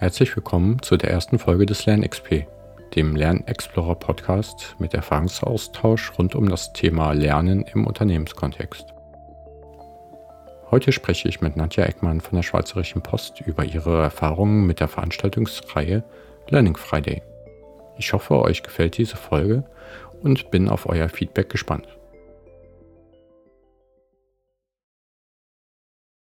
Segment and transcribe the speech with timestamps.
[0.00, 2.46] Herzlich willkommen zu der ersten Folge des LernXP,
[2.94, 8.94] dem Lernexplorer Podcast mit Erfahrungsaustausch rund um das Thema Lernen im Unternehmenskontext.
[10.70, 14.86] Heute spreche ich mit Nadja Eckmann von der Schweizerischen Post über ihre Erfahrungen mit der
[14.86, 16.04] Veranstaltungsreihe
[16.48, 17.20] Learning Friday.
[17.96, 19.64] Ich hoffe, euch gefällt diese Folge
[20.22, 21.88] und bin auf euer Feedback gespannt.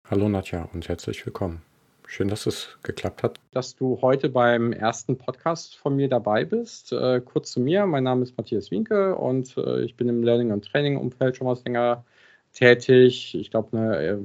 [0.07, 1.63] Hallo Nadja und herzlich willkommen.
[2.07, 6.93] Schön, dass es geklappt hat, dass du heute beim ersten Podcast von mir dabei bist.
[6.93, 10.51] Äh, kurz zu mir, mein Name ist Matthias Winke und äh, ich bin im Learning-
[10.51, 12.05] und Training-Umfeld schon was länger
[12.53, 13.35] tätig.
[13.35, 14.17] Ich glaube, eine äh,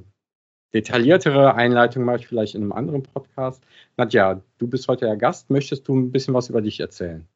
[0.74, 3.64] detailliertere Einleitung mache ich vielleicht in einem anderen Podcast.
[3.96, 5.50] Nadja, du bist heute der Gast.
[5.50, 7.26] Möchtest du ein bisschen was über dich erzählen?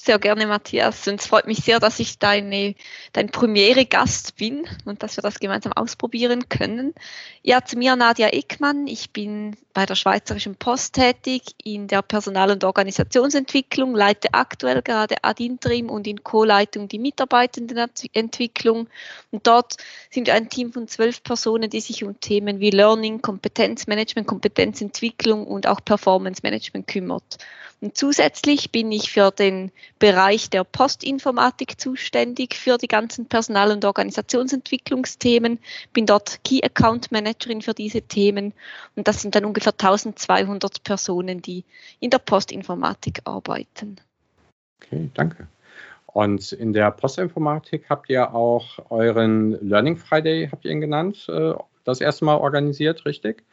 [0.00, 1.08] Sehr gerne, Matthias.
[1.08, 2.76] Und es freut mich sehr, dass ich deine,
[3.12, 6.94] dein Premiere-Gast bin und dass wir das gemeinsam ausprobieren können.
[7.42, 8.86] Ja, zu mir Nadia Eckmann.
[8.86, 15.16] Ich bin bei der Schweizerischen Post tätig in der Personal- und Organisationsentwicklung, leite aktuell gerade
[15.22, 18.88] ad interim und in Co-Leitung die Mitarbeitendenentwicklung.
[19.32, 19.78] Und dort
[20.10, 25.44] sind wir ein Team von zwölf Personen, die sich um Themen wie Learning, Kompetenzmanagement, Kompetenzentwicklung
[25.44, 27.38] und auch Performance Management kümmert.
[27.80, 33.84] Und zusätzlich bin ich für den Bereich der Postinformatik zuständig, für die ganzen Personal- und
[33.84, 35.60] Organisationsentwicklungsthemen,
[35.92, 38.52] bin dort Key Account Managerin für diese Themen
[38.96, 41.64] und das sind dann ungefähr 1200 Personen, die
[42.00, 43.96] in der Postinformatik arbeiten.
[44.82, 45.46] Okay, danke.
[46.06, 51.54] Und in der Postinformatik habt ihr auch euren Learning Friday, habt ihr ihn genannt, äh,
[51.84, 53.44] das erste Mal organisiert, richtig?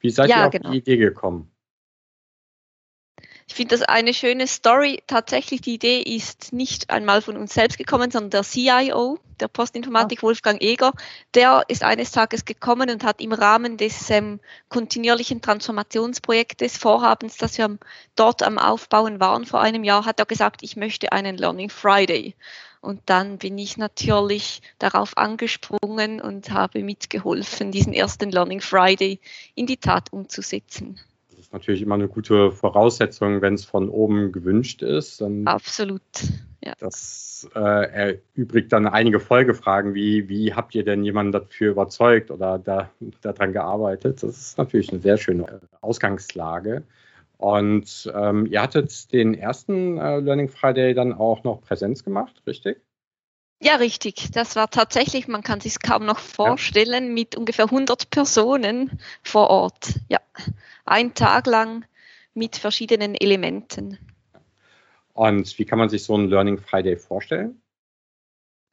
[0.00, 0.70] Wie seid ja, ihr auf genau.
[0.70, 1.50] die Idee gekommen?
[3.50, 5.02] Ich finde das eine schöne Story.
[5.08, 10.20] Tatsächlich, die Idee ist nicht einmal von uns selbst gekommen, sondern der CIO der Postinformatik,
[10.20, 10.22] ah.
[10.22, 10.92] Wolfgang Eger,
[11.34, 17.58] der ist eines Tages gekommen und hat im Rahmen des ähm, kontinuierlichen Transformationsprojektes, Vorhabens, das
[17.58, 17.76] wir
[18.14, 22.36] dort am Aufbauen waren vor einem Jahr, hat er gesagt, ich möchte einen Learning Friday.
[22.80, 29.18] Und dann bin ich natürlich darauf angesprungen und habe mitgeholfen, diesen ersten Learning Friday
[29.56, 31.00] in die Tat umzusetzen
[31.50, 35.20] ist natürlich immer eine gute Voraussetzung, wenn es von oben gewünscht ist.
[35.46, 36.00] Absolut.
[36.62, 36.74] Ja.
[36.78, 37.58] Das äh,
[38.38, 42.90] erübrigt dann einige Folgefragen, wie, wie habt ihr denn jemanden dafür überzeugt oder da,
[43.22, 44.22] daran gearbeitet?
[44.22, 46.84] Das ist natürlich eine sehr schöne äh, Ausgangslage.
[47.36, 52.80] Und ähm, ihr hattet den ersten äh, Learning Friday dann auch noch Präsenz gemacht, richtig?
[53.62, 54.30] Ja, richtig.
[54.32, 57.12] Das war tatsächlich, man kann sich kaum noch vorstellen, ja.
[57.12, 59.94] mit ungefähr 100 Personen vor Ort.
[60.08, 60.20] Ja,
[60.86, 61.84] ein Tag lang
[62.32, 63.98] mit verschiedenen Elementen.
[65.12, 67.60] Und wie kann man sich so ein Learning Friday vorstellen?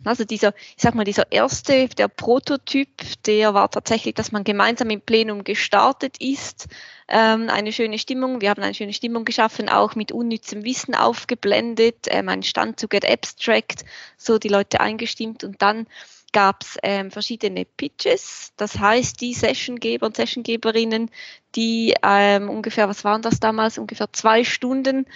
[0.04, 2.90] Also dieser, ich sag mal, dieser erste, der Prototyp,
[3.26, 6.68] der war tatsächlich, dass man gemeinsam im Plenum gestartet ist.
[7.08, 8.40] Ähm, eine schöne Stimmung.
[8.42, 12.88] Wir haben eine schöne Stimmung geschaffen, auch mit unnützem Wissen aufgeblendet, ähm, ein Stand zu
[12.88, 13.86] Get Abstract,
[14.18, 15.88] so die Leute eingestimmt und dann
[16.34, 18.52] gab es ähm, verschiedene Pitches.
[18.58, 21.10] Das heißt, die Sessiongeber und Sessiongeberinnen,
[21.56, 25.08] die ähm, ungefähr, was waren das damals, ungefähr zwei Stunden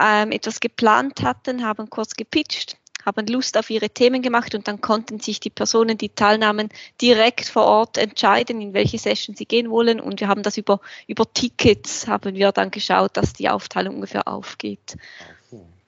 [0.00, 4.80] ähm, etwas geplant hatten, haben kurz gepitcht, haben Lust auf ihre Themen gemacht und dann
[4.80, 6.68] konnten sich die Personen, die teilnahmen,
[7.00, 10.00] direkt vor Ort entscheiden, in welche Session sie gehen wollen.
[10.00, 14.28] Und wir haben das über, über Tickets, haben wir dann geschaut, dass die Aufteilung ungefähr
[14.28, 14.96] aufgeht.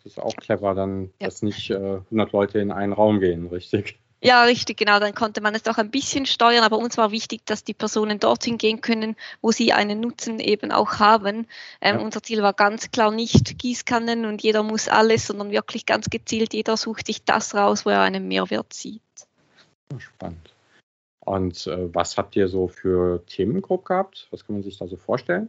[0.03, 1.27] Das ist auch clever, dann, ja.
[1.27, 4.00] dass nicht äh, 100 Leute in einen Raum gehen, richtig?
[4.23, 5.01] Ja, richtig, genau.
[5.01, 8.21] Dann konnte man es auch ein bisschen steuern, aber uns war wichtig, dass die Personen
[8.21, 11.47] dorthin gehen können, wo sie einen Nutzen eben auch haben.
[11.81, 12.03] Ähm, ja.
[12.03, 16.53] Unser Ziel war ganz klar nicht Gießkannen und jeder muss alles, sondern wirklich ganz gezielt,
[16.53, 19.01] jeder sucht sich das raus, wo er einen Mehrwert sieht.
[19.99, 20.55] Spannend.
[21.21, 24.29] Und äh, was habt ihr so für Themengruppen gehabt?
[24.31, 25.49] Was kann man sich da so vorstellen?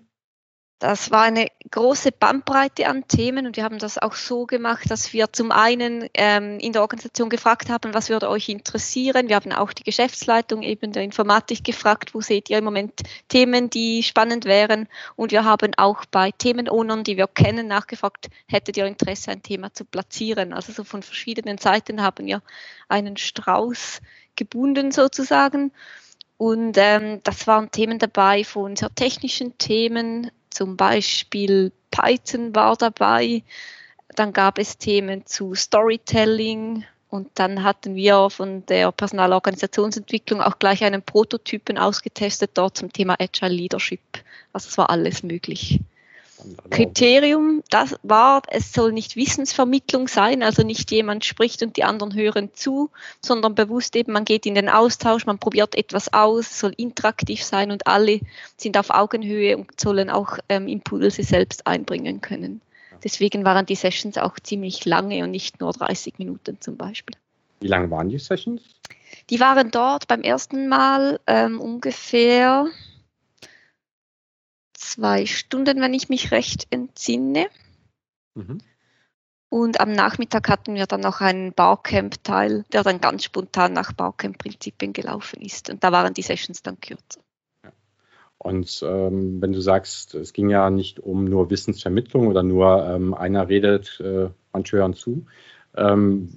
[0.82, 5.14] Das war eine große Bandbreite an Themen und wir haben das auch so gemacht, dass
[5.14, 9.30] wir zum einen ähm, in der Organisation gefragt haben, was würde euch interessieren.
[9.30, 12.94] Wir haben auch die Geschäftsleitung eben der Informatik gefragt, wo seht ihr im Moment
[13.28, 14.88] Themen, die spannend wären.
[15.16, 19.72] Und wir haben auch bei Themenownern, die wir kennen, nachgefragt, hättet ihr Interesse, ein Thema
[19.72, 20.52] zu platzieren.
[20.52, 22.42] Also so von verschiedenen Seiten haben wir
[22.90, 24.02] einen Strauß
[24.36, 25.74] gebunden sozusagen.
[26.38, 33.44] Und ähm, das waren Themen dabei von sehr technischen Themen, zum Beispiel Python war dabei.
[34.16, 40.84] Dann gab es Themen zu Storytelling und dann hatten wir von der Personalorganisationsentwicklung auch gleich
[40.84, 44.00] einen Prototypen ausgetestet dort zum Thema Agile Leadership.
[44.54, 45.80] Also es war alles möglich.
[46.70, 52.14] Kriterium, das war, es soll nicht Wissensvermittlung sein, also nicht jemand spricht und die anderen
[52.14, 52.90] hören zu,
[53.22, 57.72] sondern bewusst eben, man geht in den Austausch, man probiert etwas aus, soll interaktiv sein
[57.72, 58.22] und alle
[58.58, 62.62] sind auf Augenhöhe und sollen auch ähm, Impulse selbst einbringen können.
[63.04, 67.16] Deswegen waren die Sessions auch ziemlich lange und nicht nur 30 Minuten zum Beispiel.
[67.60, 68.62] Wie lange waren die Sessions?
[69.30, 72.68] Die waren dort beim ersten Mal ähm, ungefähr
[74.92, 77.48] zwei Stunden, wenn ich mich recht entsinne.
[78.36, 78.60] Mhm.
[79.50, 84.94] Und am Nachmittag hatten wir dann noch einen Barcamp-Teil, der dann ganz spontan nach Barcamp-Prinzipien
[84.94, 85.70] gelaufen ist.
[85.70, 87.22] Und da waren die Sessions dann kürzer.
[88.38, 93.14] Und ähm, wenn du sagst, es ging ja nicht um nur Wissensvermittlung oder nur ähm,
[93.14, 95.26] einer redet, äh, manche hören zu.
[95.76, 96.30] Ähm,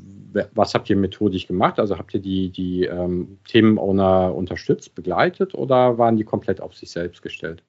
[0.52, 1.78] was habt ihr methodisch gemacht?
[1.78, 6.90] Also habt ihr die, die ähm, Themenowner unterstützt, begleitet oder waren die komplett auf sich
[6.90, 7.62] selbst gestellt?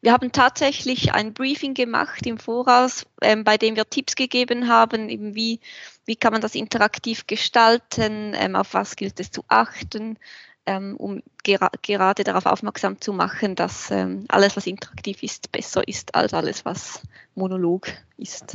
[0.00, 5.08] Wir haben tatsächlich ein Briefing gemacht im Voraus, ähm, bei dem wir Tipps gegeben haben,
[5.08, 5.60] eben wie,
[6.04, 10.18] wie kann man das interaktiv gestalten, ähm, auf was gilt es zu achten,
[10.66, 15.86] ähm, um gera gerade darauf aufmerksam zu machen, dass ähm, alles, was interaktiv ist, besser
[15.86, 17.02] ist als alles, was
[17.34, 18.54] Monolog ist.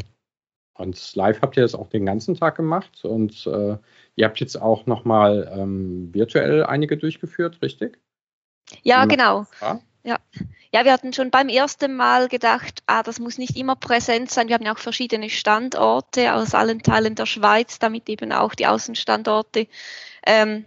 [0.73, 3.77] Und live habt ihr das auch den ganzen Tag gemacht und äh,
[4.15, 7.99] ihr habt jetzt auch nochmal ähm, virtuell einige durchgeführt, richtig?
[8.83, 9.45] Ja, genau.
[9.61, 9.81] Ja.
[10.71, 14.47] Ja, wir hatten schon beim ersten Mal gedacht, ah, das muss nicht immer präsent sein.
[14.47, 18.67] Wir haben ja auch verschiedene Standorte aus allen Teilen der Schweiz, damit eben auch die
[18.67, 19.67] Außenstandorte
[20.25, 20.65] ähm,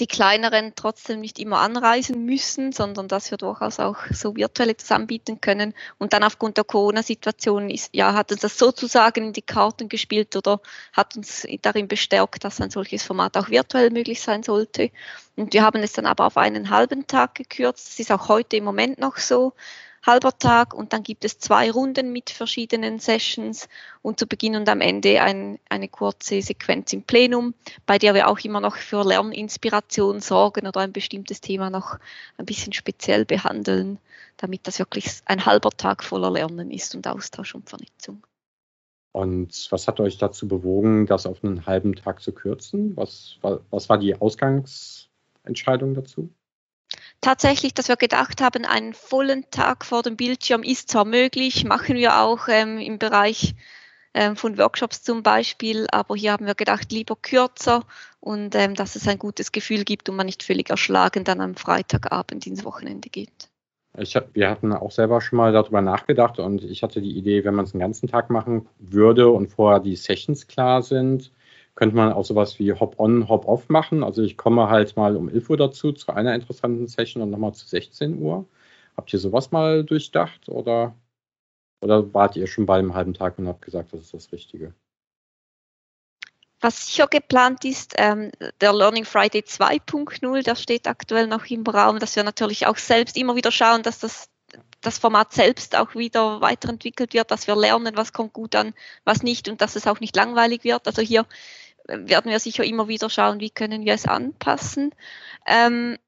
[0.00, 4.90] die kleineren trotzdem nicht immer anreisen müssen, sondern dass wir durchaus auch so virtuell das
[4.90, 5.74] anbieten können.
[5.98, 10.34] Und dann aufgrund der Corona-Situation ist, ja, hat uns das sozusagen in die Karten gespielt
[10.34, 10.60] oder
[10.94, 14.90] hat uns darin bestärkt, dass ein solches Format auch virtuell möglich sein sollte.
[15.36, 17.88] Und wir haben es dann aber auf einen halben Tag gekürzt.
[17.88, 19.52] Das ist auch heute im Moment noch so
[20.04, 23.68] halber Tag und dann gibt es zwei Runden mit verschiedenen Sessions
[24.02, 27.54] und zu Beginn und am Ende ein, eine kurze Sequenz im Plenum,
[27.86, 31.98] bei der wir auch immer noch für Lerninspiration sorgen oder ein bestimmtes Thema noch
[32.36, 33.98] ein bisschen speziell behandeln,
[34.36, 38.26] damit das wirklich ein halber Tag voller Lernen ist und Austausch und Vernetzung.
[39.12, 42.96] Und was hat euch dazu bewogen, das auf einen halben Tag zu kürzen?
[42.96, 46.30] Was, was war die Ausgangsentscheidung dazu?
[47.22, 51.96] Tatsächlich, dass wir gedacht haben, einen vollen Tag vor dem Bildschirm ist zwar möglich, machen
[51.96, 53.54] wir auch ähm, im Bereich
[54.12, 57.84] ähm, von Workshops zum Beispiel, aber hier haben wir gedacht, lieber kürzer
[58.20, 61.54] und ähm, dass es ein gutes Gefühl gibt und man nicht völlig erschlagen dann am
[61.54, 63.48] Freitagabend ins Wochenende geht.
[63.98, 67.44] Ich hab, wir hatten auch selber schon mal darüber nachgedacht und ich hatte die Idee,
[67.44, 71.30] wenn man es den ganzen Tag machen würde und vorher die Sessions klar sind,
[71.74, 74.04] könnte man auch sowas wie Hop-on, Hop-off machen.
[74.04, 77.54] Also ich komme halt mal um 11 Uhr dazu zu einer interessanten Session und nochmal
[77.54, 78.46] zu 16 Uhr.
[78.96, 80.94] Habt ihr sowas mal durchdacht oder,
[81.80, 84.74] oder wart ihr schon bei einem halben Tag und habt gesagt, das ist das Richtige?
[86.60, 88.30] Was sicher geplant ist, ähm,
[88.60, 93.16] der Learning Friday 2.0, der steht aktuell noch im Raum, dass wir natürlich auch selbst
[93.16, 94.30] immer wieder schauen, dass das,
[94.80, 99.24] das Format selbst auch wieder weiterentwickelt wird, dass wir lernen, was kommt gut an, was
[99.24, 100.86] nicht und dass es auch nicht langweilig wird.
[100.86, 101.26] Also hier
[101.86, 104.94] werden wir sicher immer wieder schauen, wie können wir es anpassen.
[105.46, 105.98] Ähm,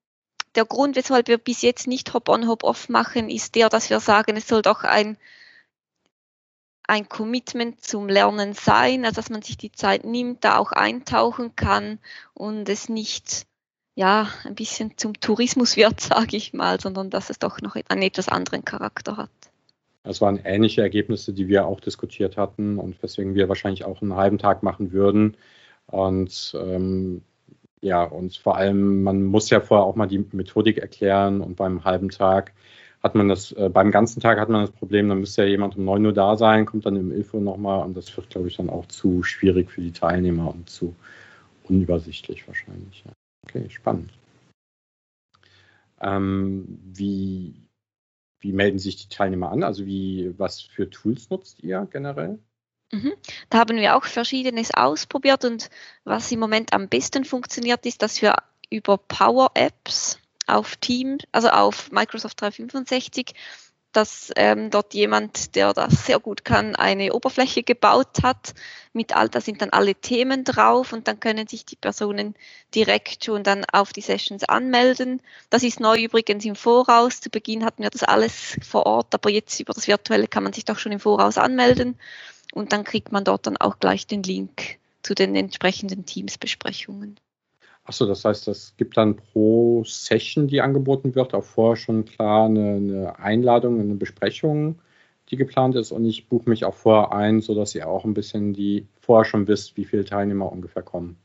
[0.54, 4.36] der Grund, weshalb wir bis jetzt nicht Hop-on, Hop-off machen, ist der, dass wir sagen,
[4.36, 5.16] es soll doch ein,
[6.86, 11.56] ein Commitment zum Lernen sein, also dass man sich die Zeit nimmt, da auch eintauchen
[11.56, 11.98] kann
[12.34, 13.46] und es nicht
[13.96, 18.02] ja, ein bisschen zum Tourismus wird, sage ich mal, sondern dass es doch noch einen
[18.02, 19.30] etwas anderen Charakter hat.
[20.02, 24.14] Das waren ähnliche Ergebnisse, die wir auch diskutiert hatten und weswegen wir wahrscheinlich auch einen
[24.14, 25.36] halben Tag machen würden.
[25.86, 27.22] Und ähm,
[27.80, 31.84] ja, und vor allem, man muss ja vorher auch mal die Methodik erklären und beim
[31.84, 32.52] halben Tag
[33.02, 35.76] hat man das, äh, beim ganzen Tag hat man das Problem, dann müsste ja jemand
[35.76, 38.56] um 9 Uhr da sein, kommt dann 11 Uhr nochmal und das wird, glaube ich,
[38.56, 40.96] dann auch zu schwierig für die Teilnehmer und zu
[41.64, 43.04] unübersichtlich wahrscheinlich.
[43.04, 43.12] Ja.
[43.46, 44.10] Okay, spannend.
[46.00, 47.54] Ähm, wie,
[48.40, 49.62] wie melden sich die Teilnehmer an?
[49.62, 52.38] Also wie, was für Tools nutzt ihr generell?
[52.94, 53.12] Mhm.
[53.50, 55.68] Da haben wir auch Verschiedenes ausprobiert und
[56.04, 58.36] was im Moment am besten funktioniert, ist, dass wir
[58.70, 63.34] über Power Apps auf Team, also auf Microsoft 365,
[63.90, 68.54] dass ähm, dort jemand, der das sehr gut kann, eine Oberfläche gebaut hat.
[68.92, 72.34] Mit all, da sind dann alle Themen drauf und dann können sich die Personen
[72.74, 75.20] direkt schon dann auf die Sessions anmelden.
[75.50, 77.20] Das ist neu übrigens im Voraus.
[77.20, 80.52] Zu Beginn hatten wir das alles vor Ort, aber jetzt über das Virtuelle kann man
[80.52, 81.96] sich doch schon im Voraus anmelden
[82.54, 87.20] und dann kriegt man dort dann auch gleich den Link zu den entsprechenden Teamsbesprechungen.
[87.84, 92.46] Achso, das heißt, es gibt dann pro Session, die angeboten wird, auch vorher schon klar
[92.46, 94.80] eine, eine Einladung, eine Besprechung
[95.30, 98.52] die geplant ist und ich buche mich auch vorher ein, sodass ihr auch ein bisschen
[98.52, 101.16] die vorher schon wisst, wie viele Teilnehmer ungefähr kommen.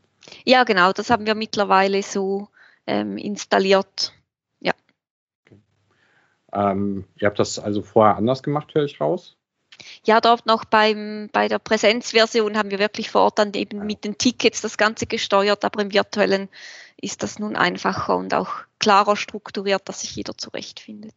[0.46, 2.48] Ja, genau, das haben wir mittlerweile so
[2.88, 4.14] ähm, installiert.
[4.62, 4.74] Ja.
[5.46, 5.60] Okay.
[6.54, 9.36] Ähm, ihr habt das also vorher anders gemacht, höre ich raus?
[10.06, 14.04] Ja, dort noch beim, bei der Präsenzversion haben wir wirklich vor Ort dann eben mit
[14.04, 16.50] den Tickets das Ganze gesteuert, aber im virtuellen
[17.02, 21.14] ist das nun einfacher und auch klarer strukturiert, dass sich jeder zurechtfindet.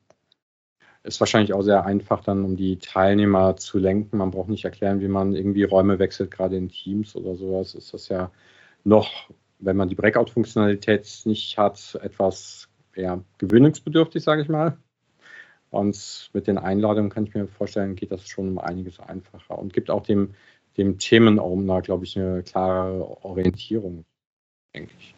[1.04, 4.19] Ist wahrscheinlich auch sehr einfach dann, um die Teilnehmer zu lenken.
[4.19, 7.75] Man braucht nicht erklären, wie man irgendwie Räume wechselt, gerade in Teams oder sowas.
[7.75, 8.31] Ist das ja
[8.85, 9.28] noch,
[9.59, 14.76] wenn man die Breakout-Funktionalität nicht hat, etwas ja, gewöhnungsbedürftig, sage ich mal.
[15.73, 19.73] Und mit den Einladungen kann ich mir vorstellen, geht das schon um einiges einfacher und
[19.73, 20.35] gibt auch dem,
[20.76, 24.05] dem Themenowner, glaube ich, eine klare Orientierung,
[24.75, 25.14] denke ich.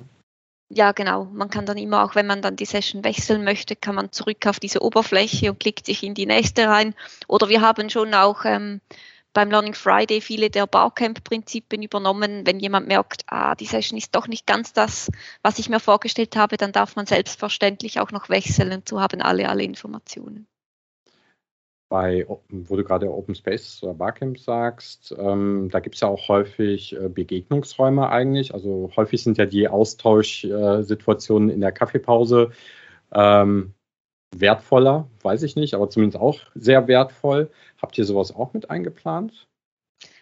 [0.70, 1.24] Ja, genau.
[1.24, 4.46] Man kann dann immer, auch wenn man dann die Session wechseln möchte, kann man zurück
[4.46, 6.94] auf diese Oberfläche und klickt sich in die nächste rein.
[7.26, 8.80] Oder wir haben schon auch ähm,
[9.34, 12.46] beim Learning Friday viele der Barcamp-Prinzipien übernommen.
[12.46, 15.10] Wenn jemand merkt, ah, die Session ist doch nicht ganz das,
[15.42, 19.20] was ich mir vorgestellt habe, dann darf man selbstverständlich auch noch wechseln und so haben
[19.20, 20.46] alle alle Informationen.
[21.90, 26.28] Bei, wo du gerade Open Space oder Barcamp sagst, ähm, da gibt es ja auch
[26.28, 28.54] häufig äh, Begegnungsräume eigentlich.
[28.54, 32.52] Also häufig sind ja die Austauschsituationen in der Kaffeepause
[33.12, 33.74] ähm,
[34.40, 37.50] wertvoller, weiß ich nicht, aber zumindest auch sehr wertvoll.
[37.80, 39.46] Habt ihr sowas auch mit eingeplant?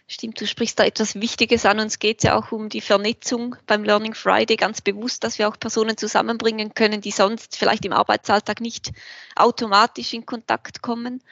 [0.08, 1.80] Stimmt, du sprichst da etwas Wichtiges an.
[1.80, 5.48] Uns geht es ja auch um die Vernetzung beim Learning Friday, ganz bewusst, dass wir
[5.48, 8.92] auch Personen zusammenbringen können, die sonst vielleicht im Arbeitsalltag nicht
[9.36, 11.22] automatisch in Kontakt kommen.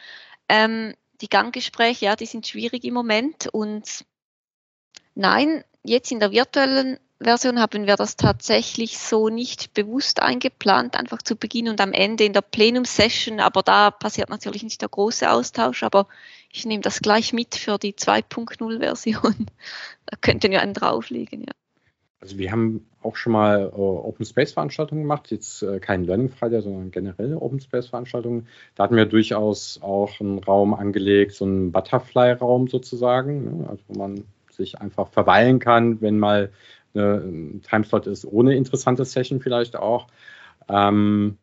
[0.49, 4.07] Ähm, die Ganggespräche, ja, die sind schwierig im Moment und
[5.15, 11.21] nein, jetzt in der virtuellen Version haben wir das tatsächlich so nicht bewusst eingeplant, einfach
[11.21, 15.31] zu Beginn und am Ende in der Plenum-Session, aber da passiert natürlich nicht der große
[15.31, 16.07] Austausch, aber
[16.51, 19.47] ich nehme das gleich mit für die 2.0-Version.
[20.07, 21.53] Da könnten wir einen drauflegen, ja.
[22.21, 26.29] Also wir haben auch schon mal äh, Open Space Veranstaltungen gemacht, jetzt äh, kein Learning
[26.29, 28.49] Friday, sondern generelle Open Space Veranstaltungen.
[28.75, 33.69] Da hatten wir durchaus auch einen Raum angelegt, so einen Butterfly-Raum sozusagen, ne?
[33.71, 36.51] also wo man sich einfach verweilen kann, wenn mal
[36.95, 40.09] ein Timeslot ist ohne interessante Session vielleicht auch.
[40.69, 41.39] Ähm,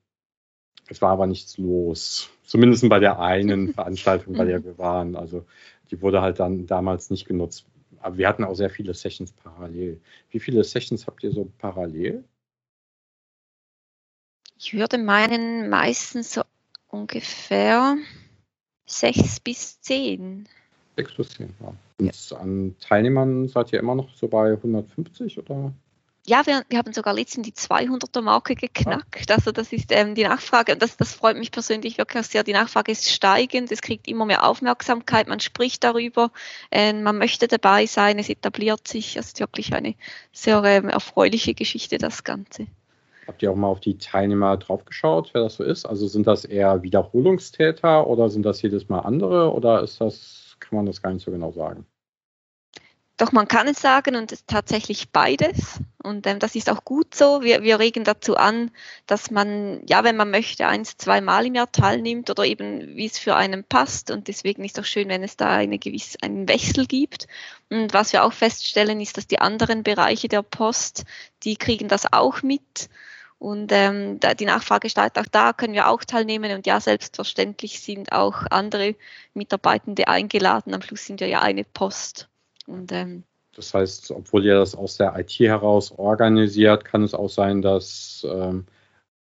[0.90, 2.30] es war aber nichts los.
[2.44, 5.16] Zumindest bei der einen Veranstaltung, bei der wir waren.
[5.16, 5.46] Also
[5.92, 7.66] die wurde halt dann damals nicht genutzt.
[8.00, 10.00] Aber wir hatten auch sehr viele Sessions parallel.
[10.30, 12.24] Wie viele Sessions habt ihr so parallel?
[14.60, 16.42] Ich würde meinen meistens so
[16.88, 17.98] ungefähr
[18.86, 20.48] sechs bis zehn.
[20.98, 21.74] Sechs bis zehn, ja.
[22.00, 25.72] Und an Teilnehmern seid ihr immer noch so bei 150 oder?
[26.26, 29.32] Ja, wir, wir haben sogar letztens die 200er Marke geknackt.
[29.32, 32.44] Also das ist ähm, die Nachfrage und das, das freut mich persönlich wirklich sehr.
[32.44, 36.32] Die Nachfrage ist steigend, es kriegt immer mehr Aufmerksamkeit, man spricht darüber,
[36.72, 39.16] äh, man möchte dabei sein, es etabliert sich.
[39.16, 39.96] Es ist wirklich eine
[40.34, 42.68] sehr ähm, erfreuliche Geschichte, das Ganze.
[43.28, 45.86] Habt ihr auch mal auf die Teilnehmer draufgeschaut, wer das so ist?
[45.86, 50.76] Also sind das eher Wiederholungstäter oder sind das jedes Mal andere oder ist das kann
[50.78, 51.86] man das gar nicht so genau sagen.
[53.18, 55.80] Doch man kann es sagen und es ist tatsächlich beides.
[56.04, 57.42] Und ähm, das ist auch gut so.
[57.42, 58.70] Wir, wir regen dazu an,
[59.08, 63.18] dass man, ja, wenn man möchte, eins, zweimal im Jahr teilnimmt oder eben wie es
[63.18, 64.12] für einen passt.
[64.12, 67.28] Und deswegen ist es auch schön, wenn es da eine gewisse, einen Wechsel gibt.
[67.72, 71.04] Und was wir auch feststellen, ist, dass die anderen Bereiche der Post,
[71.42, 72.88] die kriegen das auch mit.
[73.40, 76.52] Und ähm, da, die Nachfrage steigt auch da, können wir auch teilnehmen.
[76.54, 78.96] Und ja, selbstverständlich sind auch andere
[79.34, 80.74] Mitarbeitende eingeladen.
[80.74, 82.30] Am Schluss sind wir ja eine Post.
[82.66, 83.24] Und, ähm,
[83.56, 88.26] das heißt, obwohl ihr das aus der IT heraus organisiert, kann es auch sein, dass
[88.30, 88.66] ähm,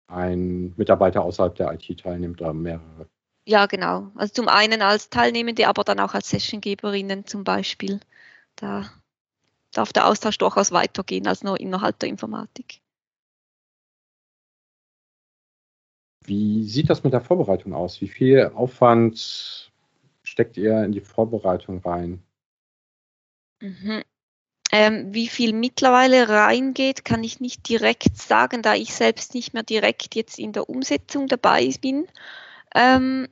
[0.08, 3.06] ein Mitarbeiter außerhalb der IT teilnimmt oder mehrere.
[3.46, 4.10] Ja, genau.
[4.14, 8.00] Also zum einen als Teilnehmende, aber dann auch als Sessiongeberinnen zum Beispiel.
[8.56, 8.90] Da
[9.72, 12.79] darf der Austausch durchaus weitergehen als nur innerhalb der Informatik.
[16.24, 18.00] Wie sieht das mit der Vorbereitung aus?
[18.00, 19.72] Wie viel Aufwand
[20.22, 22.22] steckt ihr in die Vorbereitung rein?
[23.60, 24.02] Mhm.
[24.72, 29.64] Ähm, wie viel mittlerweile reingeht, kann ich nicht direkt sagen, da ich selbst nicht mehr
[29.64, 32.06] direkt jetzt in der Umsetzung dabei bin.
[32.74, 33.26] Ähm,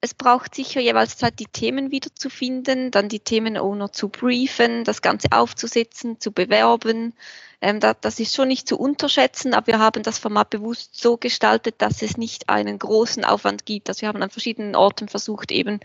[0.00, 5.28] es braucht sicher jeweils Zeit, die Themen wiederzufinden, dann die Themenowner zu briefen, das Ganze
[5.32, 7.14] aufzusetzen, zu bewerben.
[7.60, 11.16] Ähm, da, das ist schon nicht zu unterschätzen, aber wir haben das Format bewusst so
[11.16, 13.88] gestaltet, dass es nicht einen großen Aufwand gibt.
[13.88, 15.80] Also wir haben an verschiedenen Orten versucht, eben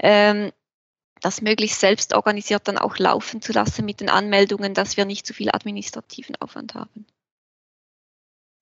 [0.00, 0.50] ähm,
[1.20, 5.26] das möglichst selbst organisiert dann auch laufen zu lassen mit den Anmeldungen, dass wir nicht
[5.26, 7.06] zu viel administrativen Aufwand haben.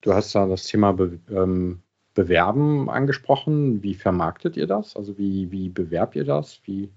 [0.02, 0.90] Du hast da das Thema
[1.30, 1.82] ähm,
[2.14, 3.82] Bewerben angesprochen.
[3.82, 4.96] Wie vermarktet ihr das?
[4.96, 6.60] Also wie, wie bewerbt ihr das?
[6.64, 6.90] Wie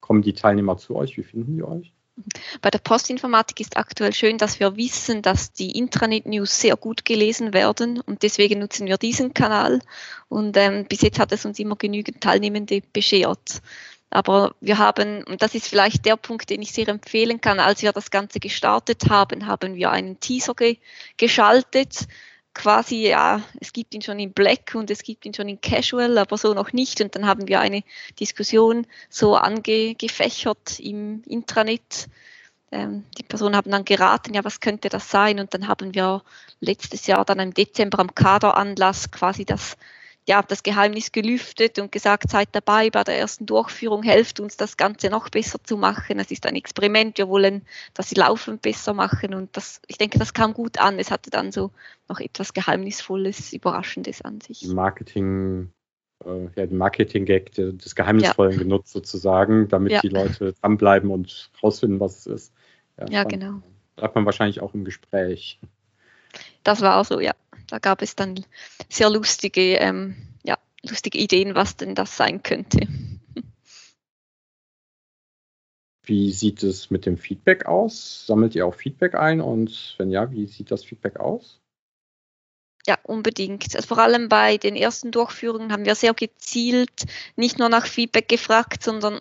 [0.00, 1.16] kommen die Teilnehmer zu euch?
[1.16, 1.92] Wie finden die euch?
[2.62, 7.52] Bei der Postinformatik ist aktuell schön, dass wir wissen, dass die Intranet-News sehr gut gelesen
[7.52, 9.80] werden und deswegen nutzen wir diesen Kanal.
[10.28, 13.60] Und ähm, bis jetzt hat es uns immer genügend Teilnehmende beschert.
[14.10, 17.82] Aber wir haben, und das ist vielleicht der Punkt, den ich sehr empfehlen kann, als
[17.82, 20.78] wir das Ganze gestartet haben, haben wir einen Teaser ge
[21.16, 22.06] geschaltet.
[22.54, 26.16] Quasi, ja, es gibt ihn schon in Black und es gibt ihn schon in Casual,
[26.18, 27.00] aber so noch nicht.
[27.00, 27.82] Und dann haben wir eine
[28.20, 32.08] Diskussion so angefächert im Intranet.
[32.70, 35.40] Ähm, die Personen haben dann geraten, ja, was könnte das sein?
[35.40, 36.22] Und dann haben wir
[36.60, 39.76] letztes Jahr dann im Dezember am Kaderanlass quasi das
[40.26, 44.76] ja, das Geheimnis gelüftet und gesagt, seid dabei bei der ersten Durchführung, helft uns das
[44.76, 46.18] Ganze noch besser zu machen.
[46.18, 47.62] Es ist ein Experiment, wir wollen
[47.92, 50.98] das Laufen besser machen und das, ich denke, das kam gut an.
[50.98, 51.72] Es hatte dann so
[52.08, 54.66] noch etwas Geheimnisvolles, Überraschendes an sich.
[54.68, 55.70] Marketing,
[56.24, 58.58] äh, ja, den Marketing-Gag des Geheimnisvollen ja.
[58.58, 60.00] genutzt sozusagen, damit ja.
[60.00, 62.54] die Leute dranbleiben und rausfinden, was es ist.
[62.98, 63.60] Ja, ja genau.
[63.96, 65.60] Bleibt man wahrscheinlich auch im Gespräch.
[66.62, 67.32] Das war auch so, ja.
[67.66, 68.44] Da gab es dann
[68.88, 72.80] sehr lustige, ähm, ja, lustige Ideen, was denn das sein könnte.
[76.06, 78.26] Wie sieht es mit dem Feedback aus?
[78.26, 81.62] Sammelt ihr auch Feedback ein und wenn ja, wie sieht das Feedback aus?
[82.86, 83.74] Ja, unbedingt.
[83.74, 88.28] Also vor allem bei den ersten Durchführungen haben wir sehr gezielt nicht nur nach Feedback
[88.28, 89.20] gefragt, sondern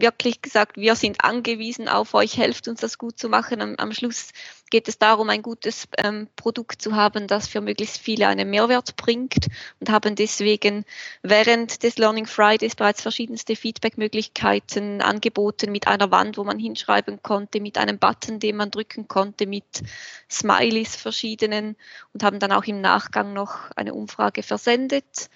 [0.00, 3.60] wirklich gesagt, wir sind angewiesen auf euch, helft uns das gut zu machen.
[3.60, 4.30] Am, am Schluss
[4.70, 8.96] geht es darum, ein gutes ähm, Produkt zu haben, das für möglichst viele einen Mehrwert
[8.96, 9.46] bringt
[9.80, 10.84] und haben deswegen
[11.22, 17.60] während des Learning Fridays bereits verschiedenste Feedback-Möglichkeiten angeboten mit einer Wand, wo man hinschreiben konnte,
[17.60, 19.82] mit einem Button, den man drücken konnte, mit
[20.30, 21.76] Smileys verschiedenen
[22.12, 25.30] und haben dann auch im Nachgang noch eine Umfrage versendet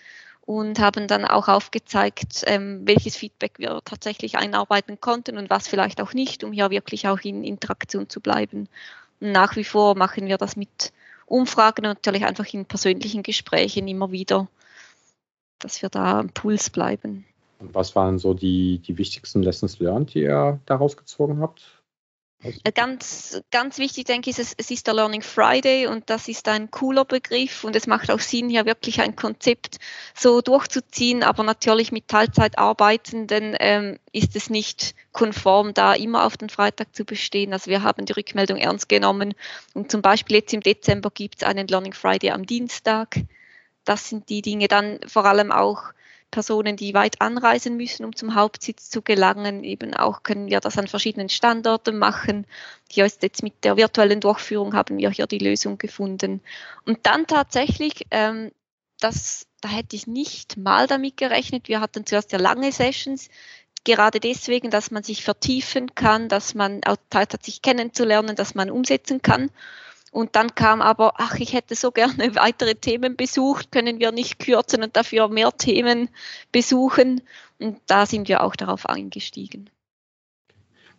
[0.51, 6.01] und haben dann auch aufgezeigt, ähm, welches Feedback wir tatsächlich einarbeiten konnten und was vielleicht
[6.01, 8.69] auch nicht, um hier wirklich auch in Interaktion zu bleiben.
[9.21, 10.93] Und nach wie vor machen wir das mit
[11.27, 14.49] Umfragen und natürlich einfach in persönlichen Gesprächen immer wieder,
[15.61, 17.25] dass wir da am Puls bleiben.
[17.61, 21.80] Und was waren so die, die wichtigsten Lessons learned, die ihr daraus gezogen habt?
[22.43, 26.49] Äh, ganz, ganz wichtig, denke ich, es, es ist der Learning Friday und das ist
[26.49, 29.77] ein cooler Begriff und es macht auch Sinn, hier wirklich ein Konzept
[30.15, 36.49] so durchzuziehen, aber natürlich mit Teilzeitarbeitenden ähm, ist es nicht konform, da immer auf den
[36.49, 37.53] Freitag zu bestehen.
[37.53, 39.35] Also wir haben die Rückmeldung ernst genommen
[39.75, 43.17] und zum Beispiel jetzt im Dezember gibt es einen Learning Friday am Dienstag.
[43.85, 45.93] Das sind die Dinge dann vor allem auch
[46.31, 49.65] Personen, die weit anreisen müssen, um zum Hauptsitz zu gelangen.
[49.65, 52.47] Eben auch können wir das an verschiedenen Standorten machen.
[52.89, 56.41] Hier ist jetzt mit der virtuellen Durchführung haben wir hier die Lösung gefunden.
[56.85, 58.53] Und dann tatsächlich, ähm,
[59.01, 61.69] das, da hätte ich nicht mal damit gerechnet.
[61.69, 63.29] Wir hatten zuerst ja lange Sessions,
[63.85, 68.55] gerade deswegen, dass man sich vertiefen kann, dass man auch Zeit hat, sich kennenzulernen, dass
[68.55, 69.51] man umsetzen kann.
[70.11, 74.39] Und dann kam aber, ach, ich hätte so gerne weitere Themen besucht, können wir nicht
[74.39, 76.11] kürzen und dafür mehr Themen
[76.51, 77.23] besuchen.
[77.59, 79.71] Und da sind wir auch darauf eingestiegen.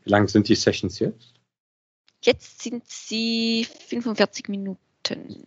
[0.03, 1.33] Wie lang sind die Sessions jetzt?
[2.23, 5.45] Jetzt sind sie 45 Minuten.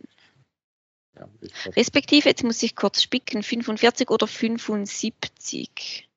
[1.16, 1.29] Ja,
[1.77, 6.09] Respektive, jetzt muss ich kurz spicken, 45 oder 75.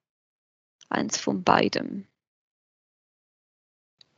[0.90, 2.08] Eins von beidem.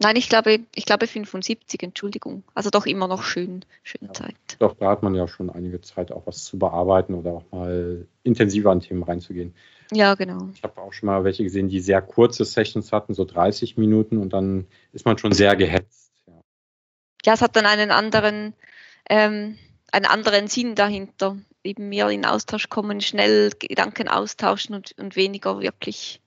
[0.02, 2.44] Nein, ich glaube, ich glaube 75, Entschuldigung.
[2.54, 4.36] Also doch immer noch schön, schöne ja, Zeit.
[4.60, 8.08] Doch, da hat man ja schon einige Zeit, auch was zu bearbeiten oder auch mal
[8.24, 9.54] intensiver an Themen reinzugehen.
[9.92, 10.50] Ja, genau.
[10.54, 14.20] Ich habe auch schon mal welche gesehen, die sehr kurze Sessions hatten, so 30 Minuten
[14.20, 16.14] und dann ist man schon sehr gehetzt.
[16.28, 16.42] Ja,
[17.26, 18.54] ja es hat dann einen anderen,
[19.10, 19.58] ähm,
[19.92, 21.38] einen anderen Sinn dahinter.
[21.62, 26.22] Eben mehr in Austausch kommen, schnell Gedanken austauschen und, und weniger wirklich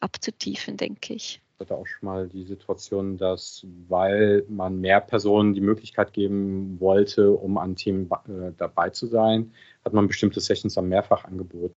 [0.00, 5.60] abzutiefen, denke ich hatte auch schon mal die Situation, dass, weil man mehr Personen die
[5.60, 9.52] Möglichkeit geben wollte, um an Themen äh, dabei zu sein,
[9.84, 11.74] hat man bestimmte Sessions dann mehrfach angeboten.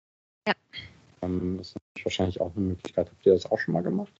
[0.47, 0.55] Ja.
[1.23, 3.11] Ähm, das ist wahrscheinlich auch eine Möglichkeit.
[3.11, 4.13] Habt ihr das auch schon mal gemacht?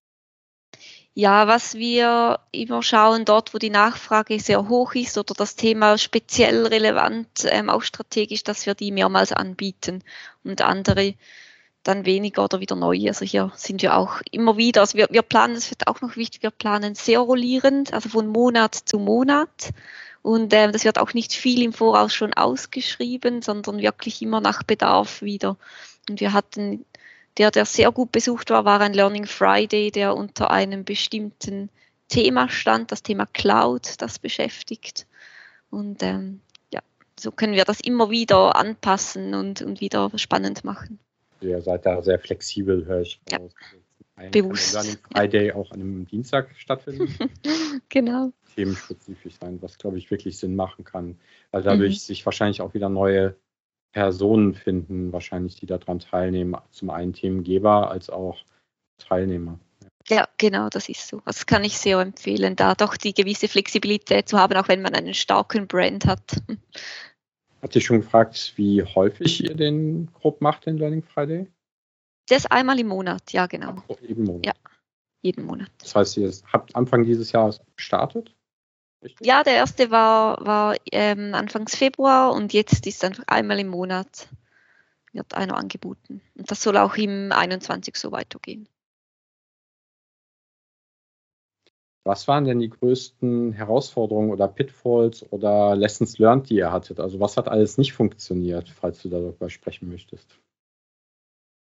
[1.13, 5.97] Ja, was wir immer schauen, dort wo die Nachfrage sehr hoch ist oder das Thema
[5.97, 10.03] speziell relevant, ähm, auch strategisch, dass wir die mehrmals anbieten
[10.45, 11.15] und andere
[11.83, 13.07] dann weniger oder wieder neu.
[13.07, 16.15] Also hier sind wir auch immer wieder, also wir, wir planen, das wird auch noch
[16.15, 19.71] wichtig, wir planen sehr rollierend, also von Monat zu Monat.
[20.21, 24.63] Und äh, das wird auch nicht viel im Voraus schon ausgeschrieben, sondern wirklich immer nach
[24.63, 25.57] Bedarf wieder.
[26.09, 26.85] Und wir hatten,
[27.37, 31.69] der, der sehr gut besucht war, war ein Learning Friday, der unter einem bestimmten
[32.07, 35.07] Thema stand, das Thema Cloud, das beschäftigt.
[35.71, 36.41] Und ähm,
[36.71, 36.81] ja,
[37.19, 40.99] so können wir das immer wieder anpassen und, und wieder spannend machen.
[41.41, 43.39] Ihr seid da sehr flexibel, höre ich ja.
[44.29, 44.73] Bewusst.
[44.73, 45.55] Learning Friday ja.
[45.55, 47.15] auch an einem Dienstag stattfinden.
[47.89, 48.31] genau.
[48.55, 51.17] Themenspezifisch sein, was, glaube ich, wirklich Sinn machen kann.
[51.51, 51.99] Weil dadurch mhm.
[51.99, 53.35] sich wahrscheinlich auch wieder neue
[53.93, 56.55] Personen finden, wahrscheinlich, die daran teilnehmen.
[56.69, 58.37] Zum einen Themengeber als auch
[58.97, 59.59] Teilnehmer.
[60.07, 61.21] Ja, genau, das ist so.
[61.25, 64.93] Das kann ich sehr empfehlen, da doch die gewisse Flexibilität zu haben, auch wenn man
[64.93, 66.41] einen starken Brand hat.
[67.61, 71.47] Hat dich schon gefragt, wie häufig ihr den grob macht, den Learning Friday?
[72.27, 73.83] Das einmal im Monat, ja, genau.
[73.87, 74.45] Ach, jeden Monat.
[74.45, 74.53] Ja,
[75.21, 75.69] jeden Monat.
[75.79, 78.33] Das heißt, ihr habt Anfang dieses Jahres gestartet?
[79.03, 79.25] Richtig?
[79.25, 84.27] Ja, der erste war, war ähm, Anfangs Februar und jetzt ist einfach einmal im Monat
[85.13, 86.21] wird einer angeboten.
[86.35, 88.67] Und das soll auch im 21 so weitergehen.
[92.03, 96.99] Was waren denn die größten Herausforderungen oder Pitfalls oder Lessons learned, die ihr hattet?
[96.99, 100.39] Also was hat alles nicht funktioniert, falls du darüber sprechen möchtest?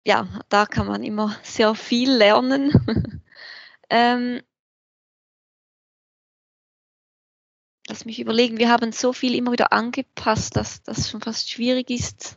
[0.06, 2.72] Ja, da kann man immer sehr viel lernen.
[3.90, 4.42] ähm,
[7.88, 11.88] lass mich überlegen, wir haben so viel immer wieder angepasst, dass das schon fast schwierig
[11.90, 12.36] ist,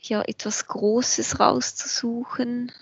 [0.00, 2.72] hier etwas Großes rauszusuchen.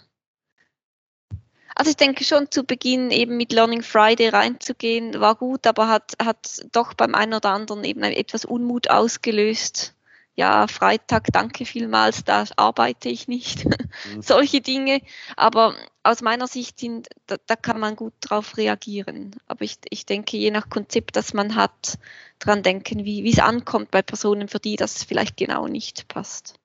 [1.78, 6.14] Also ich denke schon zu Beginn eben mit Learning Friday reinzugehen, war gut, aber hat,
[6.18, 9.94] hat doch beim einen oder anderen eben etwas Unmut ausgelöst.
[10.36, 13.66] Ja, Freitag, danke vielmals, da arbeite ich nicht.
[14.14, 14.20] Mhm.
[14.20, 15.00] Solche Dinge.
[15.36, 19.34] Aber aus meiner Sicht sind, da, da, kann man gut drauf reagieren.
[19.46, 21.98] Aber ich, ich denke, je nach Konzept, das man hat,
[22.38, 26.56] dran denken, wie es ankommt bei Personen, für die das vielleicht genau nicht passt.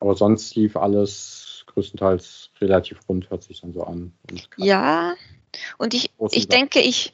[0.00, 4.12] Aber sonst lief alles größtenteils relativ rund, hört sich dann so an.
[4.28, 5.14] Und ja,
[5.78, 7.12] und ich, ich denke, ich,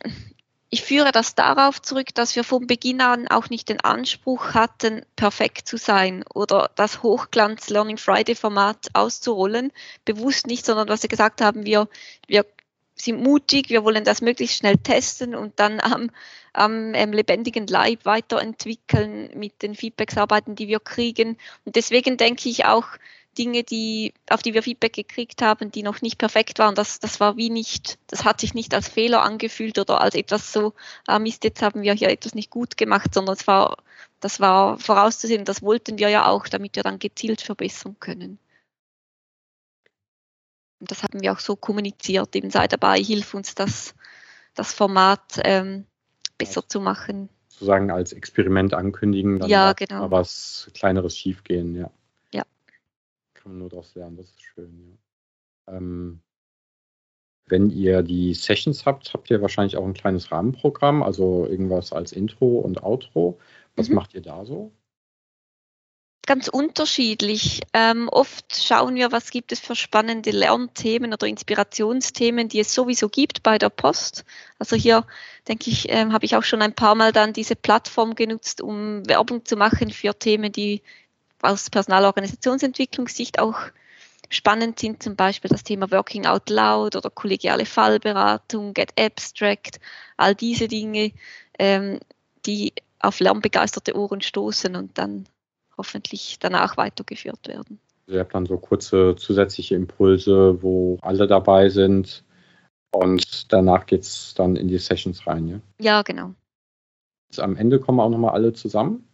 [0.71, 5.03] ich führe das darauf zurück, dass wir von Beginn an auch nicht den Anspruch hatten,
[5.17, 9.71] perfekt zu sein oder das Hochglanz Learning Friday Format auszurollen.
[10.07, 11.89] Bewusst nicht, sondern was wir gesagt haben, wir,
[12.27, 12.47] wir
[12.95, 16.11] sind mutig, wir wollen das möglichst schnell testen und dann am,
[16.55, 21.37] am ähm, lebendigen Leib weiterentwickeln mit den Feedbacksarbeiten, die wir kriegen.
[21.67, 22.87] Und deswegen denke ich auch,
[23.35, 27.21] Dinge, die, auf die wir Feedback gekriegt haben, die noch nicht perfekt waren, das, das
[27.21, 30.75] war wie nicht, das hat sich nicht als Fehler angefühlt oder als etwas so,
[31.07, 33.77] ah Mist, jetzt haben wir hier etwas nicht gut gemacht, sondern es war,
[34.21, 38.39] das war vorauszusehen, das wollten wir ja auch, damit wir dann gezielt verbessern können.
[40.81, 43.95] Und das haben wir auch so kommuniziert, eben sei dabei, hilf uns das,
[44.55, 45.87] das Format ähm,
[46.39, 46.69] besser ja.
[46.69, 47.29] zu machen.
[47.49, 50.11] Sozusagen als Experiment ankündigen, dann ja, genau.
[50.11, 51.91] was kleineres schiefgehen, ja
[53.45, 54.99] kann man nur daraus lernen, das ist schön,
[55.69, 55.77] ja.
[55.77, 56.23] Ähm,
[57.47, 62.13] wenn ihr die Sessions habt, habt ihr wahrscheinlich auch ein kleines Rahmenprogramm, also irgendwas als
[62.13, 63.39] Intro und Outro.
[63.77, 63.97] Was mhm.
[63.97, 64.73] macht ihr da so?
[66.27, 67.61] Ganz unterschiedlich.
[67.75, 73.11] Ähm, oft schauen wir, was gibt es für spannende Lernthemen oder Inspirationsthemen, die es sowieso
[73.11, 74.25] gibt bei der Post.
[74.59, 75.07] Also hier
[75.47, 79.07] denke ich, ähm, habe ich auch schon ein paar Mal dann diese Plattform genutzt, um
[79.07, 80.81] Werbung zu machen für Themen, die
[81.45, 83.59] aus Personalorganisationsentwicklungssicht auch
[84.31, 89.81] spannend sind, zum Beispiel das Thema Working Out Loud oder kollegiale Fallberatung, Get Abstract,
[90.17, 91.13] all diese Dinge,
[91.59, 92.01] ähm,
[92.47, 95.27] die auf lernbegeisterte Ohren stoßen und dann
[95.77, 97.79] hoffentlich danach weitergeführt werden.
[98.07, 102.25] Ihr habt dann so kurze zusätzliche Impulse, wo alle dabei sind
[102.93, 105.61] und danach geht es dann in die Sessions rein, ja?
[105.81, 106.35] Ja, genau.
[107.39, 109.09] Am Ende kommen auch nochmal alle zusammen?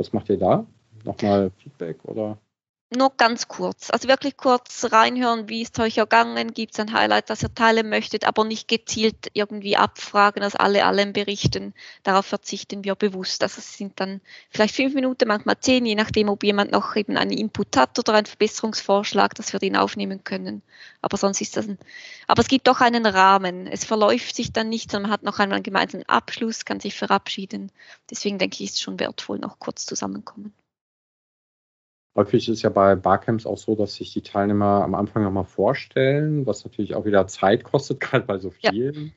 [0.00, 0.64] Was macht ihr da?
[1.04, 2.38] Nochmal Feedback oder?
[2.92, 7.30] Nur ganz kurz, also wirklich kurz reinhören, wie ist euch ergangen, gibt es ein Highlight,
[7.30, 11.72] das ihr teilen möchtet, aber nicht gezielt irgendwie abfragen, dass alle allen berichten.
[12.02, 13.44] Darauf verzichten wir bewusst.
[13.44, 17.16] Also es sind dann vielleicht fünf Minuten, manchmal zehn, je nachdem, ob jemand noch eben
[17.16, 20.62] einen Input hat oder einen Verbesserungsvorschlag, dass wir den aufnehmen können.
[21.00, 21.78] Aber sonst ist das ein,
[22.26, 23.68] aber es gibt doch einen Rahmen.
[23.68, 27.70] Es verläuft sich dann nicht, sondern man hat noch einen gemeinsamen Abschluss, kann sich verabschieden.
[28.10, 30.52] Deswegen denke ich, ist es schon wertvoll, noch kurz zusammenkommen.
[32.16, 35.44] Häufig ist es ja bei Barcamps auch so, dass sich die Teilnehmer am Anfang nochmal
[35.44, 39.12] vorstellen, was natürlich auch wieder Zeit kostet, gerade bei so vielen.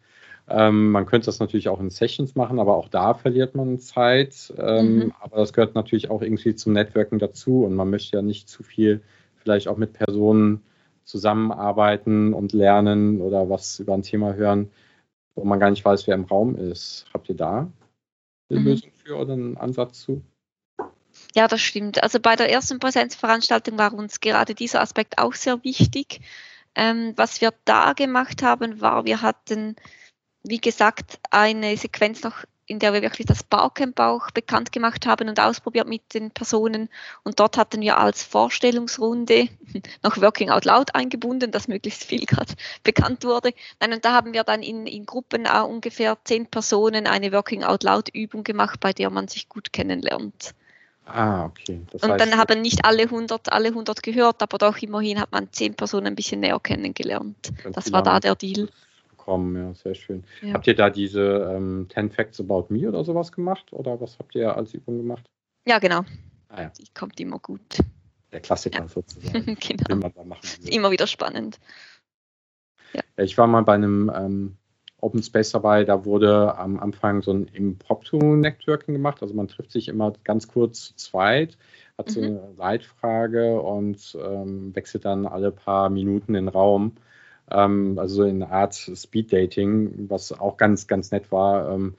[0.47, 0.67] Ja.
[0.67, 4.53] Ähm, man könnte das natürlich auch in Sessions machen, aber auch da verliert man Zeit.
[4.58, 5.13] Ähm, mhm.
[5.19, 8.62] Aber das gehört natürlich auch irgendwie zum Networking dazu und man möchte ja nicht zu
[8.62, 9.01] viel
[9.36, 10.62] vielleicht auch mit Personen
[11.03, 14.71] zusammenarbeiten und lernen oder was über ein Thema hören,
[15.36, 17.06] wo man gar nicht weiß, wer im Raum ist.
[17.13, 17.71] Habt ihr da
[18.49, 18.65] eine mhm.
[18.67, 20.21] Lösung für oder einen Ansatz zu?
[21.35, 22.03] Ja, das stimmt.
[22.03, 26.21] Also bei der ersten Präsenzveranstaltung war uns gerade dieser Aspekt auch sehr wichtig.
[26.75, 29.75] Ähm, was wir da gemacht haben, war, wir hatten
[30.43, 35.27] wie gesagt, eine Sequenz noch in der wir wirklich das Barcamp auch bekannt gemacht haben
[35.27, 36.87] und ausprobiert mit den Personen.
[37.23, 39.49] Und dort hatten wir als Vorstellungsrunde
[40.03, 43.53] noch Working Out Loud eingebunden, dass möglichst viel gerade bekannt wurde.
[43.81, 47.83] Nein, und da haben wir dann in, in Gruppen ungefähr zehn Personen eine Working Out
[47.83, 50.55] Loud Übung gemacht, bei der man sich gut kennenlernt.
[51.05, 51.81] Ah, okay.
[51.91, 55.51] Das und dann haben nicht alle 100, alle 100 gehört, aber doch immerhin hat man
[55.51, 57.51] zehn Personen ein bisschen näher kennengelernt.
[57.73, 58.69] Das war da der Deal
[59.23, 60.23] bekommen, ja, sehr schön.
[60.41, 60.53] Ja.
[60.53, 63.71] Habt ihr da diese ähm, 10 Facts About Me oder sowas gemacht?
[63.71, 65.29] Oder was habt ihr als Übung gemacht?
[65.65, 66.01] Ja, genau.
[66.49, 66.71] Ah, ja.
[66.77, 67.77] Die kommt immer gut.
[68.31, 68.87] Der Klassiker ja.
[68.87, 69.55] sozusagen.
[69.59, 70.09] genau.
[70.41, 71.59] Ist immer wieder spannend.
[72.93, 73.01] Ja.
[73.17, 74.57] Ich war mal bei einem ähm,
[75.03, 79.21] Open Space dabei, da wurde am Anfang so ein Impromptu-Networking gemacht.
[79.21, 81.57] Also man trifft sich immer ganz kurz zu zweit,
[81.97, 82.25] hat so mhm.
[82.25, 86.93] eine Leitfrage und ähm, wechselt dann alle paar Minuten den Raum
[87.51, 91.71] ähm, also in einer Art Speed-Dating, was auch ganz, ganz nett war.
[91.73, 91.95] Ähm,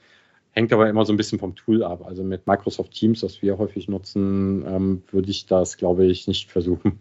[0.53, 2.05] hängt aber immer so ein bisschen vom Tool ab.
[2.07, 6.51] Also mit Microsoft Teams, das wir häufig nutzen, ähm, würde ich das, glaube ich, nicht
[6.51, 6.99] versuchen.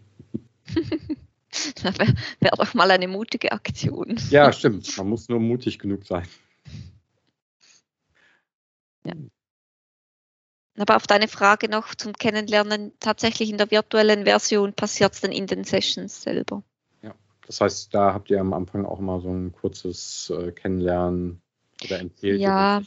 [1.82, 4.16] das wäre wär doch mal eine mutige Aktion.
[4.30, 4.96] Ja, stimmt.
[4.96, 6.26] Man muss nur mutig genug sein.
[9.04, 9.14] Ja.
[10.76, 15.30] Aber auf deine Frage noch zum Kennenlernen, tatsächlich in der virtuellen Version passiert es dann
[15.30, 16.64] in den Sessions selber.
[17.46, 21.42] Das heißt, da habt ihr am Anfang auch mal so ein kurzes äh, Kennenlernen
[21.84, 22.82] oder empfehlt ja.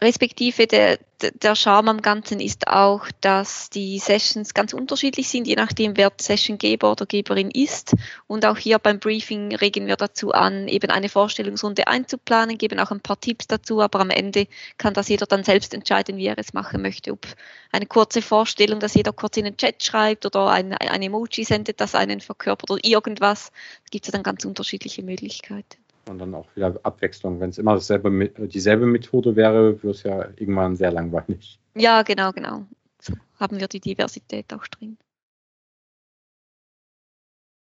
[0.00, 5.56] Respektive der, der Charme am Ganzen ist auch, dass die Sessions ganz unterschiedlich sind, je
[5.56, 7.96] nachdem, wer Sessiongeber oder Geberin ist.
[8.28, 12.92] Und auch hier beim Briefing regen wir dazu an, eben eine Vorstellungsrunde einzuplanen, geben auch
[12.92, 16.38] ein paar Tipps dazu, aber am Ende kann das jeder dann selbst entscheiden, wie er
[16.38, 17.10] es machen möchte.
[17.10, 17.26] Ob
[17.72, 21.80] eine kurze Vorstellung, dass jeder kurz in den Chat schreibt oder ein, ein Emoji sendet,
[21.80, 23.50] das einen verkörpert oder irgendwas.
[23.50, 27.40] Da gibt es dann ganz unterschiedliche Möglichkeiten und dann auch wieder Abwechslung.
[27.40, 31.60] Wenn es immer dasselbe, dieselbe Methode wäre, wäre es ja irgendwann sehr langweilig.
[31.74, 32.66] Ja, genau, genau.
[33.00, 34.98] So haben wir die Diversität auch drin.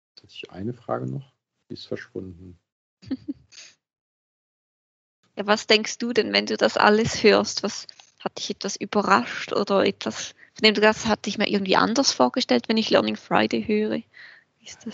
[0.09, 1.33] Jetzt hatte ich eine Frage noch,
[1.69, 2.59] die ist verschwunden.
[5.35, 7.63] ja, was denkst du denn, wenn du das alles hörst?
[7.63, 7.87] Was
[8.19, 12.11] hat dich etwas überrascht oder etwas, von dem du das hatte ich mir irgendwie anders
[12.11, 14.01] vorgestellt, wenn ich Learning Friday höre?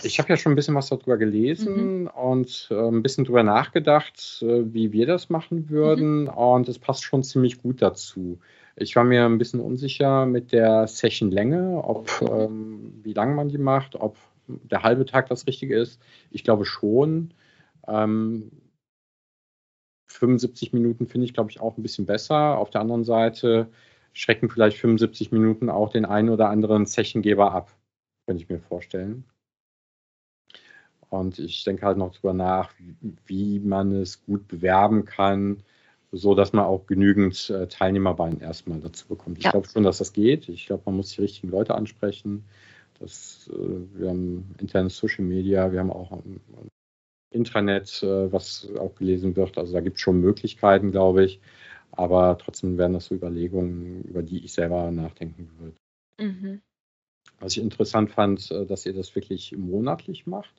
[0.02, 2.06] Ich habe ja schon ein bisschen was darüber gelesen mhm.
[2.08, 6.22] und äh, ein bisschen darüber nachgedacht, äh, wie wir das machen würden.
[6.22, 6.28] Mhm.
[6.28, 8.38] Und es passt schon ziemlich gut dazu.
[8.76, 13.58] Ich war mir ein bisschen unsicher mit der Sessionlänge, ob ähm, wie lange man die
[13.58, 16.00] macht, ob der halbe Tag das Richtige ist.
[16.30, 17.34] Ich glaube schon.
[17.86, 18.50] Ähm,
[20.06, 22.56] 75 Minuten finde ich, glaube ich, auch ein bisschen besser.
[22.56, 23.68] Auf der anderen Seite
[24.12, 27.76] schrecken vielleicht 75 Minuten auch den einen oder anderen Sessiongeber ab,
[28.26, 29.24] könnte ich mir vorstellen.
[31.10, 32.72] Und ich denke halt noch darüber nach,
[33.26, 35.62] wie man es gut bewerben kann,
[36.12, 39.38] so dass man auch genügend äh, Teilnehmer beim ersten Mal dazu bekommt.
[39.38, 39.50] Ich ja.
[39.50, 40.48] glaube schon, dass das geht.
[40.48, 42.44] Ich glaube, man muss die richtigen Leute ansprechen.
[42.98, 46.40] Das, äh, wir haben internes Social Media, wir haben auch ein
[47.30, 49.58] Intranet, äh, was auch gelesen wird.
[49.58, 51.40] Also da gibt es schon Möglichkeiten, glaube ich.
[51.92, 55.76] Aber trotzdem wären das so Überlegungen, über die ich selber nachdenken würde.
[56.20, 56.60] Mhm.
[57.40, 60.52] Was ich interessant fand, dass ihr das wirklich monatlich macht.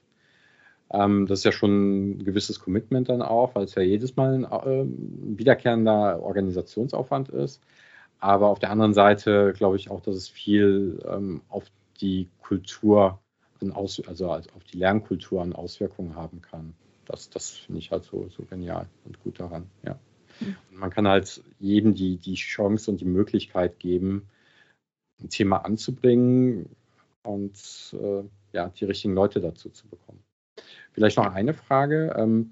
[0.92, 4.34] Ähm, das ist ja schon ein gewisses Commitment dann auch, weil es ja jedes Mal
[4.34, 4.86] ein äh,
[5.38, 7.62] wiederkehrender Organisationsaufwand ist.
[8.20, 11.66] Aber auf der anderen Seite glaube ich auch, dass es viel ähm, auf
[12.02, 13.20] die Kultur,
[14.06, 16.74] also auf die Lernkultur an Auswirkungen haben kann.
[17.06, 19.70] Das, das finde ich halt so, so genial und gut daran.
[19.84, 20.00] Ja.
[20.40, 20.56] Mhm.
[20.72, 24.28] man kann halt jedem die, die Chance und die Möglichkeit geben,
[25.22, 26.70] ein Thema anzubringen
[27.24, 28.24] und äh,
[28.54, 30.24] ja, die richtigen Leute dazu zu bekommen.
[31.00, 32.14] Vielleicht noch eine Frage.
[32.18, 32.52] Ähm,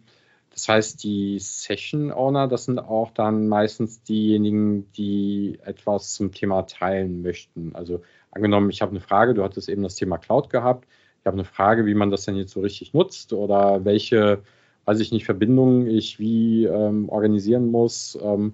[0.52, 6.62] das heißt, die Session Owner, das sind auch dann meistens diejenigen, die etwas zum Thema
[6.62, 7.76] teilen möchten.
[7.76, 10.88] Also angenommen, ich habe eine Frage, du hattest eben das Thema Cloud gehabt.
[11.20, 14.42] Ich habe eine Frage, wie man das denn jetzt so richtig nutzt oder welche,
[14.86, 18.18] weiß ich nicht, Verbindungen ich wie ähm, organisieren muss.
[18.22, 18.54] Ähm,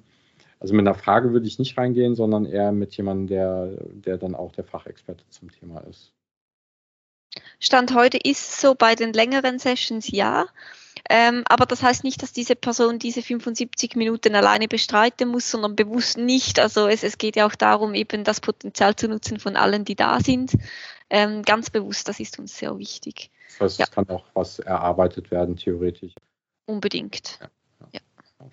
[0.60, 4.34] also mit einer Frage würde ich nicht reingehen, sondern eher mit jemandem, der, der dann
[4.34, 6.14] auch der Fachexperte zum Thema ist.
[7.64, 10.48] Stand heute ist so bei den längeren Sessions ja.
[11.10, 15.78] Ähm, aber das heißt nicht, dass diese Person diese 75 Minuten alleine bestreiten muss, sondern
[15.78, 16.60] bewusst nicht.
[16.60, 19.96] Also es, es geht ja auch darum, eben das Potenzial zu nutzen von allen, die
[19.96, 20.52] da sind.
[21.10, 23.32] Ähm, ganz bewusst, das ist uns sehr wichtig.
[23.48, 23.86] Das heißt, ja.
[23.86, 26.16] es kann auch was erarbeitet werden, theoretisch.
[26.66, 27.40] Unbedingt.
[27.40, 27.48] Ja.
[27.94, 28.02] ja.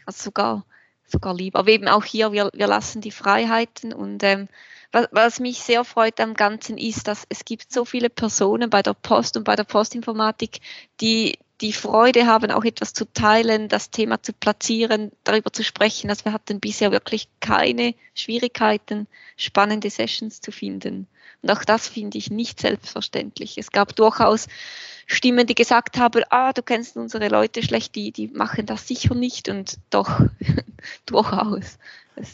[0.06, 0.64] Also sogar,
[1.04, 1.58] sogar lieber.
[1.58, 4.48] Aber eben auch hier, wir, wir lassen die Freiheiten und ähm,
[4.92, 8.82] was, was mich sehr freut am Ganzen ist, dass es gibt so viele Personen bei
[8.82, 10.60] der Post und bei der Postinformatik,
[11.00, 16.08] die die Freude haben, auch etwas zu teilen, das Thema zu platzieren, darüber zu sprechen.
[16.08, 21.06] Also wir hatten bisher wirklich keine Schwierigkeiten, spannende Sessions zu finden.
[21.42, 23.56] Und auch das finde ich nicht selbstverständlich.
[23.56, 24.46] Es gab durchaus
[25.06, 29.14] Stimmen, die gesagt haben, ah, du kennst unsere Leute schlecht, die, die machen das sicher
[29.14, 30.20] nicht und doch
[31.06, 31.78] durchaus.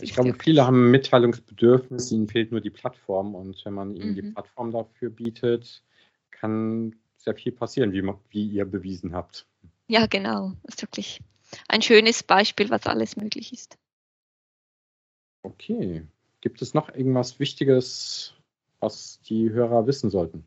[0.00, 4.10] ich glaube, viele haben ein Mitteilungsbedürfnis, ihnen fehlt nur die Plattform und wenn man ihnen
[4.10, 4.14] mhm.
[4.14, 5.82] die Plattform dafür bietet,
[6.30, 9.46] kann sehr viel passieren, wie, wie ihr bewiesen habt.
[9.88, 10.52] Ja, genau.
[10.64, 11.20] Das ist wirklich
[11.68, 13.78] ein schönes Beispiel, was alles möglich ist.
[15.42, 16.02] Okay.
[16.40, 18.34] Gibt es noch irgendwas Wichtiges,
[18.80, 20.44] was die Hörer wissen sollten?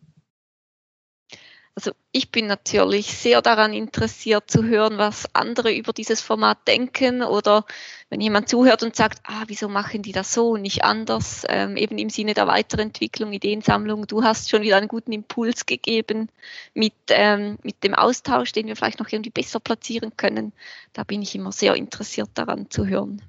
[1.80, 7.24] Also ich bin natürlich sehr daran interessiert zu hören, was andere über dieses Format denken
[7.24, 7.66] oder
[8.10, 11.78] wenn jemand zuhört und sagt, ah, wieso machen die das so und nicht anders, ähm,
[11.78, 14.08] eben im Sinne der Weiterentwicklung, Ideensammlung.
[14.08, 16.28] Du hast schon wieder einen guten Impuls gegeben
[16.74, 20.52] mit, ähm, mit dem Austausch, den wir vielleicht noch irgendwie besser platzieren können.
[20.92, 23.22] Da bin ich immer sehr interessiert daran zu hören,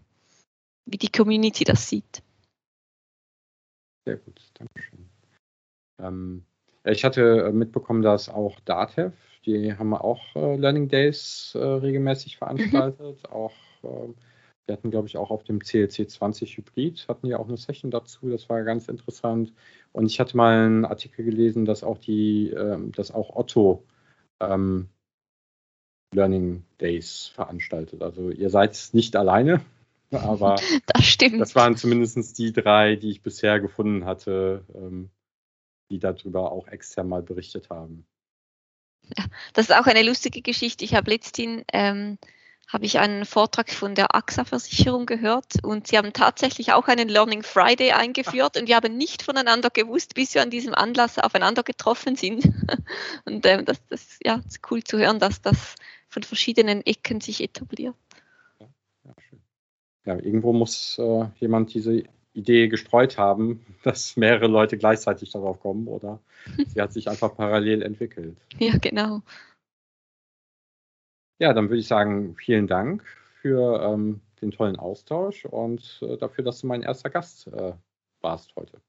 [0.87, 2.21] wie die Community das sieht.
[4.11, 5.09] Sehr gut, Dankeschön.
[6.01, 6.45] Ähm
[6.83, 9.13] ich hatte äh, mitbekommen, dass auch DATEV,
[9.47, 13.23] die haben auch äh, Learning Days äh, regelmäßig veranstaltet.
[13.23, 13.33] Mhm.
[13.33, 13.53] Auch,
[13.85, 14.09] äh,
[14.67, 17.93] wir hatten, glaube ich, auch auf dem CLC 20 Hybrid, hatten die auch eine Session
[17.93, 18.29] dazu.
[18.31, 19.53] Das war ganz interessant.
[19.93, 23.85] Und ich hatte mal einen Artikel gelesen, dass auch die, ähm, dass auch Otto
[24.41, 24.89] ähm,
[26.13, 28.03] Learning Days veranstaltet.
[28.03, 29.61] Also ihr seid nicht alleine,
[30.11, 35.11] aber das, das waren zumindest die drei, die ich bisher gefunden hatte, ähm,
[35.91, 38.07] die darüber auch extern mal berichtet haben.
[39.17, 40.85] Ja, das ist auch eine lustige Geschichte.
[40.85, 42.19] Ich habe letztens ähm,
[42.73, 47.43] habe ich einen Vortrag von der AXA-Versicherung gehört und sie haben tatsächlich auch einen Learning
[47.43, 52.15] Friday eingeführt und wir haben nicht voneinander gewusst, bis wir an diesem Anlass aufeinander getroffen
[52.15, 52.45] sind.
[53.25, 55.75] Und ähm, das, das ja, ist cool zu hören, dass das
[56.09, 57.97] von verschiedenen Ecken sich etabliert.
[60.05, 65.89] Ja, irgendwo muss äh, jemand diese Idee gestreut haben, dass mehrere Leute gleichzeitig darauf kommen
[65.89, 66.21] oder
[66.67, 68.37] sie hat sich einfach parallel entwickelt.
[68.59, 69.23] Ja, genau.
[71.39, 73.03] Ja, dann würde ich sagen, vielen Dank
[73.41, 77.73] für ähm, den tollen Austausch und äh, dafür, dass du mein erster Gast äh,
[78.21, 78.81] warst heute.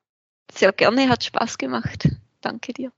[0.51, 2.09] Sehr gerne, hat Spaß gemacht.
[2.41, 2.91] Danke dir.